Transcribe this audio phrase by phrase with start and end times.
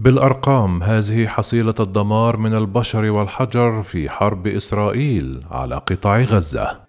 [0.00, 6.87] بالأرقام هذه حصيلة الدمار من البشر والحجر في حرب إسرائيل على قطاع غزة.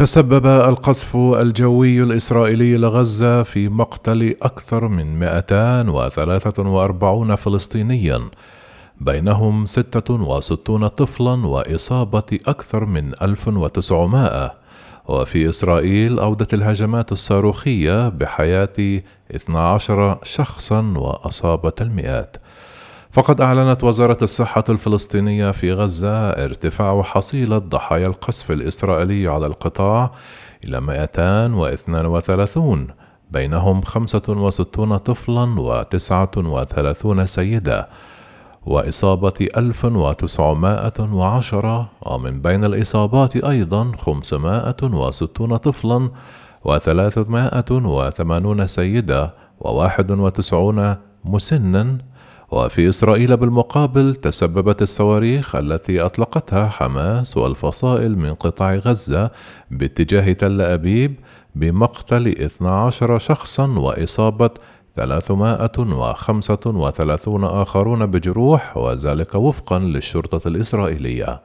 [0.00, 8.20] تسبب القصف الجوي الإسرائيلي لغزة في مقتل أكثر من 243 فلسطينيا.
[9.00, 14.54] بينهم 66 طفلا وإصابة أكثر من 1900
[15.08, 19.00] وفي إسرائيل أودت الهجمات الصاروخية بحياة
[19.34, 22.36] 12 شخصا وأصابت المئات.
[23.12, 30.10] فقد أعلنت وزارة الصحة الفلسطينية في غزة ارتفاع حصيلة ضحايا القصف الإسرائيلي على القطاع
[30.64, 32.86] إلى 232
[33.30, 37.88] بينهم 65 طفلا و39 سيدة
[38.66, 46.10] وإصابة 1910 ومن بين الإصابات أيضا 560 طفلا
[46.68, 51.98] و380 سيدة و91 مسنا
[52.50, 59.30] وفي إسرائيل بالمقابل تسببت الصواريخ التي أطلقتها حماس والفصائل من قطاع غزة
[59.70, 61.14] باتجاه تل أبيب
[61.54, 64.50] بمقتل 12 شخصا وإصابة
[64.96, 71.40] 335 آخرون بجروح وذلك وفقا للشرطة الإسرائيلية.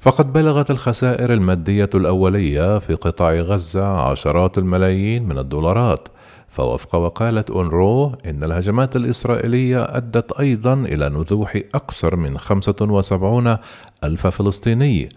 [0.00, 6.08] فقد بلغت الخسائر المادية الأولية في قطاع غزة عشرات الملايين من الدولارات
[6.56, 13.56] فوفق وقالة أونرو إن الهجمات الإسرائيلية أدت أيضا إلى نزوح أكثر من 75
[14.04, 15.08] ألف فلسطيني.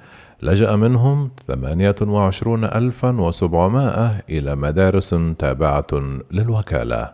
[0.41, 5.88] لجأ منهم 28700 إلى مدارس تابعة
[6.31, 7.11] للوكالة.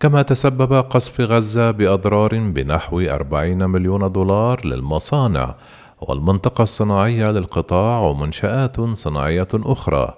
[0.00, 5.54] كما تسبب قصف غزة بأضرار بنحو 40 مليون دولار للمصانع
[6.00, 10.14] والمنطقة الصناعية للقطاع ومنشآت صناعية أخرى.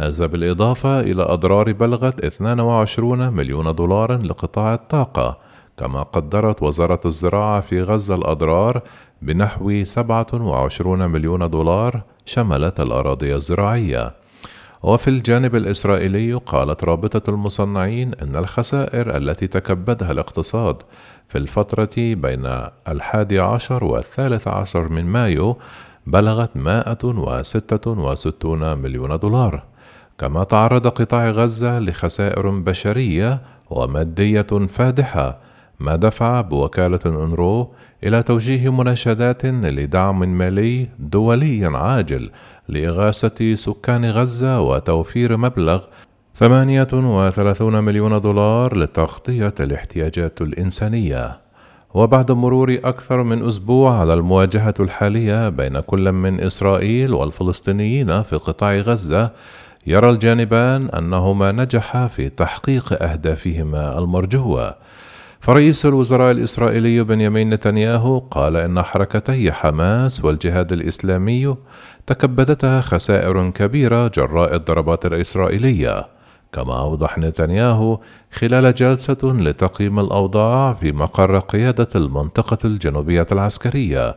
[0.00, 5.38] هذا بالإضافة إلى أضرار بلغت 22 مليون دولار لقطاع الطاقة
[5.76, 8.82] كما قدرت وزارة الزراعة في غزة الأضرار
[9.22, 14.14] بنحو 27 مليون دولار شملت الأراضي الزراعية.
[14.82, 20.76] وفي الجانب الإسرائيلي قالت رابطة المصنعين أن الخسائر التي تكبدها الاقتصاد
[21.28, 25.56] في الفترة بين الحادي عشر والثالث عشر من مايو
[26.06, 29.70] بلغت 166 مليون دولار.
[30.20, 35.38] كما تعرض قطاع غزة لخسائر بشرية ومادية فادحة
[35.80, 37.70] ما دفع بوكالة أنرو
[38.04, 42.30] إلى توجيه مناشدات لدعم مالي دولي عاجل
[42.68, 45.84] لإغاثة سكان غزة وتوفير مبلغ
[46.34, 51.38] 38 مليون دولار لتغطية الاحتياجات الإنسانية.
[51.94, 58.76] وبعد مرور أكثر من أسبوع على المواجهة الحالية بين كل من إسرائيل والفلسطينيين في قطاع
[58.76, 59.30] غزة،
[59.86, 64.74] يرى الجانبان أنهما نجحا في تحقيق أهدافهما المرجوة.
[65.40, 71.56] فرئيس الوزراء الإسرائيلي بنيامين نتنياهو قال إن حركتي حماس والجهاد الإسلامي
[72.06, 76.06] تكبدتها خسائر كبيرة جراء الضربات الإسرائيلية.
[76.52, 78.00] كما أوضح نتنياهو
[78.32, 84.16] خلال جلسة لتقييم الأوضاع في مقر قيادة المنطقة الجنوبية العسكرية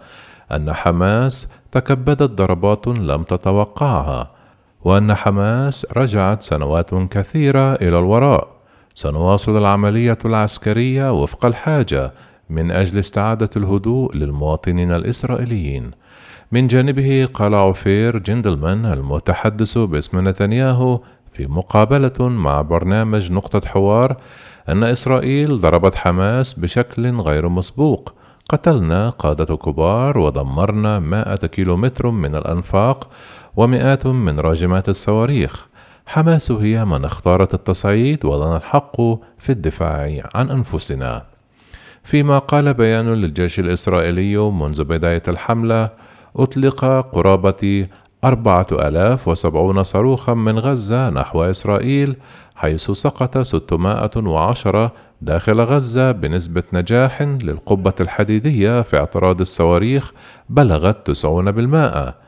[0.51, 4.32] أن حماس تكبدت ضربات لم تتوقعها.
[4.83, 8.47] وأن حماس رجعت سنوات كثيرة إلى الوراء.
[8.95, 12.13] سنواصل العملية العسكرية وفق الحاجة
[12.49, 15.91] من أجل استعادة الهدوء للمواطنين الإسرائيليين.
[16.51, 20.99] من جانبه قال عفير جندلمان المتحدث باسم نتنياهو
[21.31, 24.17] في مقابلة مع برنامج نقطة حوار
[24.69, 28.13] أن إسرائيل ضربت حماس بشكل غير مسبوق.
[28.49, 33.09] قتلنا قادة كبار ودمرنا مائة كيلومتر من الأنفاق
[33.57, 35.67] ومئات من راجمات الصواريخ
[36.05, 39.01] حماس هي من اختارت التصعيد ولنا الحق
[39.39, 41.25] في الدفاع عن أنفسنا
[42.03, 44.83] فيما قال بيان للجيش الإسرائيلي منذ
[46.35, 47.87] أطلق قرابة
[48.23, 52.15] أربعة آلاف وسبعون صاروخا من غزة نحو إسرائيل
[52.55, 54.91] حيث سقط 610
[55.21, 60.13] داخل غزة بنسبة نجاح للقبة الحديدية في اعتراض الصواريخ
[60.49, 62.22] بلغت 90%.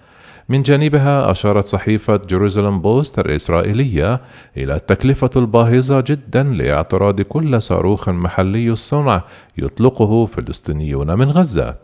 [0.50, 4.22] من جانبها أشارت صحيفة جيروزالم بوست الإسرائيلية
[4.58, 9.22] إلى التكلفة الباهظة جدا لاعتراض كل صاروخ محلي الصنع
[9.58, 11.76] يطلقه فلسطينيون من غزة.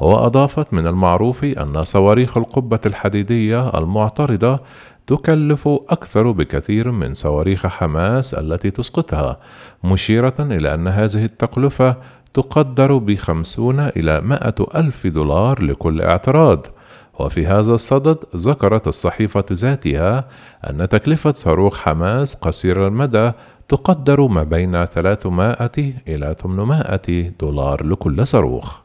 [0.00, 4.60] وأضافت من المعروف أن صواريخ القبة الحديدية المعترضة
[5.06, 9.38] تكلف أكثر بكثير من صواريخ حماس التي تسقطها
[9.84, 11.96] مشيرة إلى أن هذه التكلفة
[12.34, 16.66] تقدر بخمسون إلى مائة ألف دولار لكل اعتراض.
[17.20, 20.24] وفي هذا الصدد ذكرت الصحيفة ذاتها
[20.70, 23.32] أن تكلفة صاروخ حماس قصير المدى
[23.68, 25.70] تقدر ما بين 300
[26.08, 28.78] إلى 800 دولار لكل صاروخ.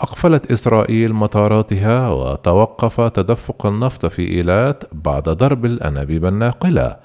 [0.00, 6.96] أقفلت إسرائيل مطاراتها وتوقف تدفق النفط في إيلات بعد ضرب الأنابيب الناقلة،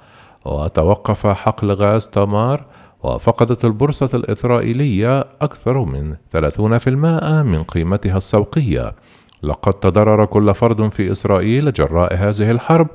[0.45, 2.65] وتوقف حقل غاز تمار
[3.03, 8.95] وفقدت البورصة الإسرائيلية أكثر من 30% من قيمتها السوقية
[9.43, 12.87] لقد تضرر كل فرد في إسرائيل جراء هذه الحرب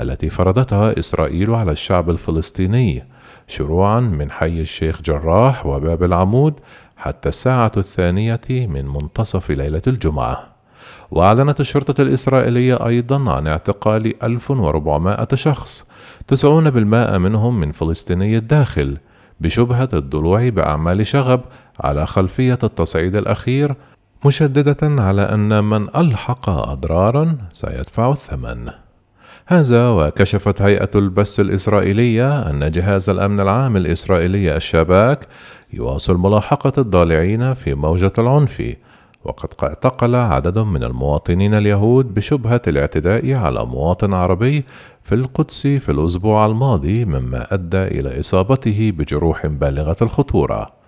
[0.00, 3.04] التي فرضتها إسرائيل على الشعب الفلسطيني
[3.48, 6.54] شروعا من حي الشيخ جراح وباب العمود
[6.96, 10.50] حتى الساعة الثانية من منتصف ليلة الجمعة.
[11.10, 15.86] وأعلنت الشرطة الإسرائيلية أيضا عن اعتقال 1400 شخص
[16.34, 16.36] 90%
[17.16, 18.98] منهم من فلسطيني الداخل
[19.40, 21.40] بشبهة الضلوع بأعمال شغب
[21.80, 23.74] على خلفية التصعيد الأخير
[24.24, 28.70] مشددة على أن من ألحق أضرارا سيدفع الثمن.
[29.46, 35.28] هذا وكشفت هيئة البث الإسرائيلية أن جهاز الأمن العام الإسرائيلي الشباك
[35.72, 38.74] يواصل ملاحقة الضالعين في موجة العنف،
[39.24, 44.64] وقد اعتقل عدد من المواطنين اليهود بشبهة الاعتداء على مواطن عربي
[45.04, 50.79] في القدس في الأسبوع الماضي مما أدى إلى إصابته بجروح بالغة الخطورة.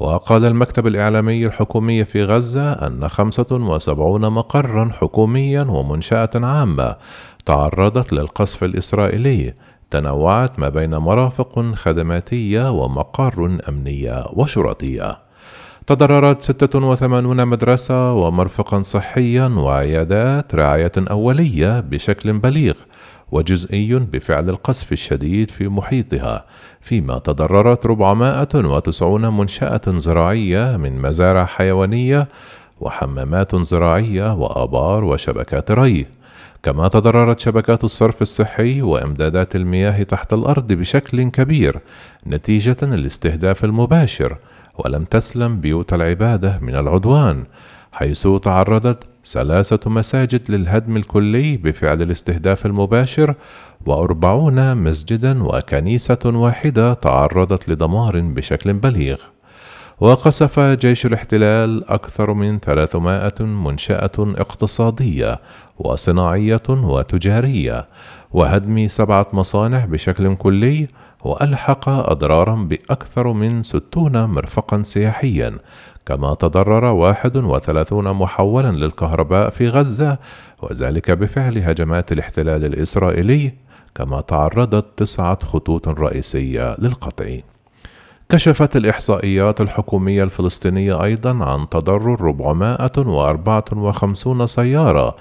[0.00, 6.96] وقال المكتب الإعلامي الحكومي في غزة أن 75 مقرا حكوميا ومنشأة عامة
[7.46, 9.54] تعرضت للقصف الإسرائيلي
[9.90, 15.18] تنوعت ما بين مرافق خدماتية ومقار أمنية وشرطية.
[15.86, 22.74] تضررت 86 مدرسة ومرفقا صحيا وعيادات رعاية أولية بشكل بليغ
[23.32, 26.44] وجزئي بفعل القصف الشديد في محيطها
[26.80, 32.28] فيما تضررت 490 منشأة زراعية من مزارع حيوانية
[32.80, 36.06] وحمامات زراعية وآبار وشبكات ري.
[36.62, 41.80] كما تضررت شبكات الصرف الصحي وإمدادات المياه تحت الأرض بشكل كبير
[42.26, 44.36] نتيجة الاستهداف المباشر
[44.78, 47.44] ولم تسلم بيوت العبادة من العدوان
[47.92, 53.34] حيث تعرضت ثلاثة مساجد للهدم الكلي بفعل الاستهداف المباشر
[53.86, 59.16] وأربعون مسجدا وكنيسة واحدة تعرضت لدمار بشكل بليغ.
[60.00, 65.40] وقصف جيش الاحتلال أكثر من 300 منشأة اقتصادية
[65.78, 67.88] وصناعية وتجارية
[68.30, 70.88] وهدم سبعة مصانع بشكل كلي
[71.24, 75.58] وألحق أضرارا بأكثر من 60 مرفقا سياحيا
[76.06, 80.18] كما تضرر 31 محولا للكهرباء في غزة
[80.62, 83.52] وذلك بفعل هجمات الاحتلال الإسرائيلي
[83.94, 87.26] كما تعرضت تسعة خطوط رئيسية للقطع.
[88.28, 95.16] كشفت الإحصائيات الحكومية الفلسطينية أيضا عن تضرر 454 سيارة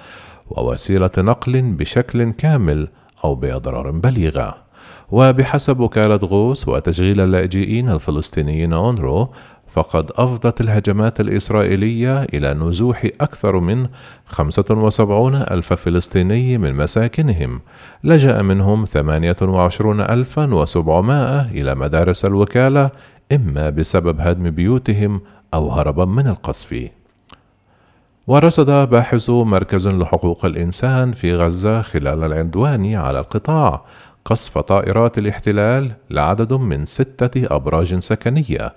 [0.50, 2.88] ووسيلة نقل بشكل كامل
[3.24, 4.56] أو بأضرار بليغة.
[5.12, 9.30] وبحسب وكالة غوث وتشغيل اللاجئين الفلسطينيين أونرو
[9.74, 13.88] فقد أفضت الهجمات الإسرائيلية إلى نزوح أكثر من
[14.26, 17.62] 75 ألف فلسطيني من مساكنهم.
[18.04, 22.92] لجأ منهم 28700 إلى مدارس الوكالة
[23.32, 25.22] إما بسبب هدم بيوتهم
[25.54, 26.90] أو هربا من القصف.
[28.28, 33.82] ورصد باحث مركز لحقوق الإنسان في غزة خلال العدوان على القطاع
[34.26, 38.74] قصف طائرات الاحتلال لعدد من ستة أبراج سكنية.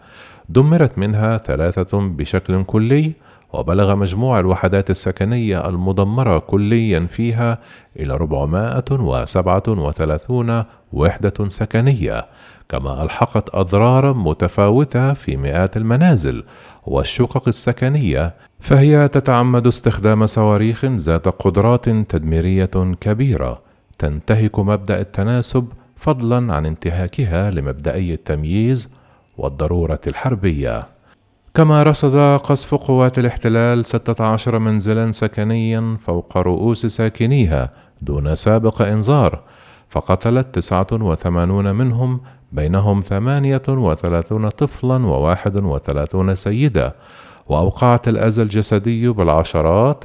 [0.49, 3.13] دمرت منها ثلاثة بشكل كلي
[3.53, 7.59] وبلغ مجموع الوحدات السكنية المدمرة كليا فيها
[7.97, 12.27] إلى 437 وحدة سكنية
[12.69, 16.45] كما ألحقت أضرارا متفاوتة في مئات المنازل
[16.87, 23.61] والشقق السكنية فهي تتعمد استخدام صواريخ ذات قدرات تدميرية كبيرة
[23.99, 28.97] تنتهك مبدأ التناسب فضلا عن انتهاكها لمبدئي التمييز
[29.39, 30.87] والضرورة الحربية.
[31.55, 37.71] كما رصد قصف قوات الاحتلال 16 منزلا سكنيا فوق رؤوس ساكنيها
[38.03, 39.41] دون سابق إنذار
[39.89, 42.21] فقتلت 89 منهم
[42.53, 46.95] بينهم 38 طفلا و31 سيدة
[47.49, 50.05] وأوقعت الأذى الجسدي بالعشرات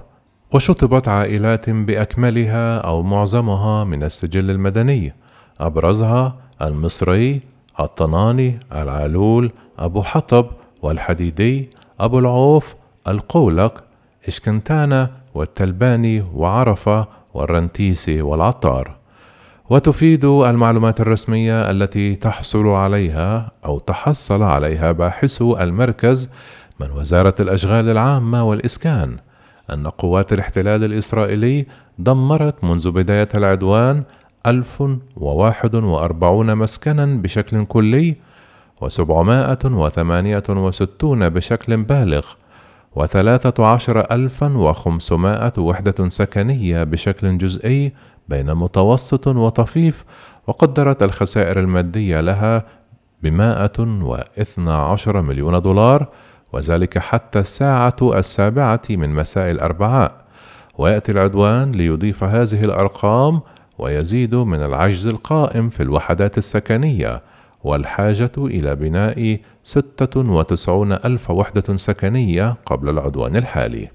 [0.54, 5.14] وشطبت عائلات بأكملها أو معظمها من السجل المدني.
[5.60, 7.42] أبرزها المصري
[7.82, 10.46] الطناني العلول أبو حطب
[10.82, 11.70] والحديدي
[12.00, 12.76] أبو العوف
[13.08, 13.84] القولق
[14.28, 18.92] إشكنتانا والتلباني وعرفة والرنتيسي والعطار.
[19.70, 26.30] وتفيد المعلومات الرسمية التي تحصل عليها أو تحصل عليها باحثو المركز
[26.80, 29.18] من وزارة الأشغال العامة والإسكان.
[29.74, 31.66] أن قوات الاحتلال الإسرائيلي
[32.00, 34.04] دمرت منذ بداية العدوان
[34.48, 38.16] 1041 مسكنا بشكل كلي
[38.82, 42.26] وسبعمائة وثمانية وستون بشكل بالغ
[42.96, 47.92] وثلاثة عشر ألفا وخمسمائة وحدة سكنية بشكل جزئي
[48.30, 50.06] بين متوسط وطفيف
[50.48, 52.66] وقدرت الخسائر المادية لها
[53.24, 56.08] بمائة واثنى عشر مليون دولار
[56.54, 60.22] وذلك حتى الساعة السابعة من مساء الأربعاء.
[60.78, 63.42] ويأتي العدوان ليضيف هذه الأرقام
[63.82, 67.22] ويزيد من العجز القائم في الوحدات السكنية
[67.64, 73.90] والحاجة إلى بناء 96 ألف وحدة سكنية قبل العدوان الحالي.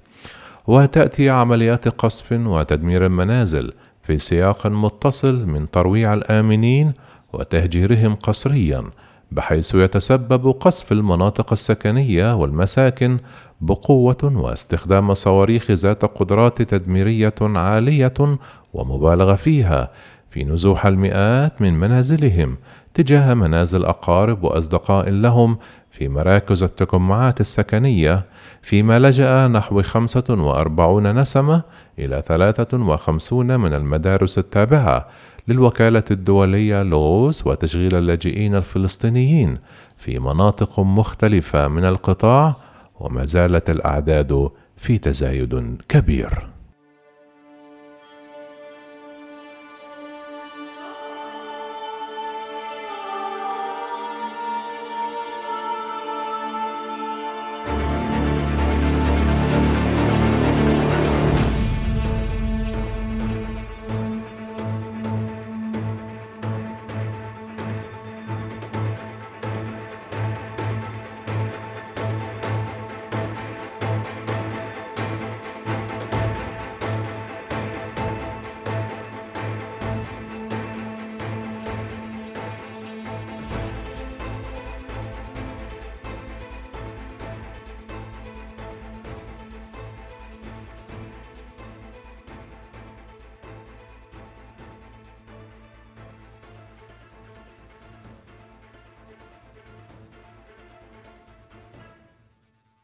[0.66, 6.92] وتأتي عمليات قصف وتدمير المنازل في سياق متصل من ترويع الآمنين
[7.32, 8.84] وتهجيرهم قسريا
[9.32, 13.18] بحيث يتسبب قصف المناطق السكنية والمساكن
[13.60, 18.38] بقوة واستخدام صواريخ ذات قدرات تدميرية عالية
[18.74, 19.90] ومبالغ فيها
[20.30, 22.56] في نزوح المئات من منازلهم
[22.94, 25.58] تجاه منازل أقارب وأصدقاء لهم
[25.90, 28.24] في مراكز التجمعات السكنية
[28.62, 31.62] فيما لجأ نحو 45 نسمة
[31.98, 35.08] إلى 53 من المدارس التابعة
[35.48, 39.58] للوكالة الدولية لغوص وتشغيل اللاجئين الفلسطينيين
[39.96, 42.56] في مناطق مختلفة من القطاع
[43.00, 46.55] وما زالت الأعداد في تزايد كبير.